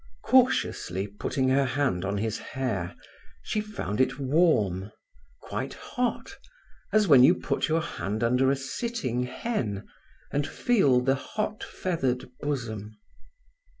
Cautiously 0.23 1.05
putting 1.05 1.49
her 1.49 1.63
hand 1.65 2.03
on 2.03 2.17
his 2.17 2.39
hair, 2.39 2.95
she 3.43 3.61
found 3.61 4.01
it 4.01 4.17
warm, 4.17 4.91
quite 5.41 5.75
hot, 5.75 6.37
as 6.91 7.07
when 7.07 7.23
you 7.23 7.35
put 7.35 7.67
your 7.67 7.81
hand 7.81 8.23
under 8.23 8.49
a 8.49 8.55
sitting 8.55 9.21
hen, 9.25 9.87
and 10.31 10.47
feel 10.47 11.01
the 11.01 11.13
hot 11.13 11.63
feathered 11.63 12.31
bosom. 12.39 12.97